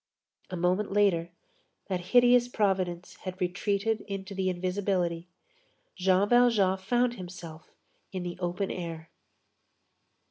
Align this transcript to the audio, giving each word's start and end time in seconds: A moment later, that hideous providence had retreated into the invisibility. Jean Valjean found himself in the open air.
A 0.49 0.55
moment 0.57 0.91
later, 0.91 1.29
that 1.85 1.99
hideous 2.09 2.47
providence 2.47 3.17
had 3.17 3.39
retreated 3.39 4.01
into 4.07 4.33
the 4.33 4.49
invisibility. 4.49 5.27
Jean 5.95 6.27
Valjean 6.27 6.79
found 6.79 7.13
himself 7.17 7.69
in 8.11 8.23
the 8.23 8.39
open 8.39 8.71
air. 8.71 9.09